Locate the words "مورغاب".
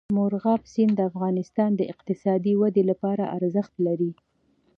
0.17-0.61